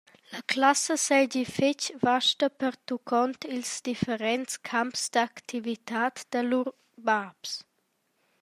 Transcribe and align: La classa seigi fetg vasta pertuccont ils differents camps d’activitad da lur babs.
La 0.35 0.39
classa 0.51 0.95
seigi 1.03 1.41
fetg 1.55 1.81
vasta 2.05 2.47
pertuccont 2.59 3.39
ils 3.55 3.71
differents 3.87 4.53
camps 4.69 5.01
d’activitad 5.13 6.15
da 6.31 6.41
lur 6.49 6.69
babs. 7.05 7.51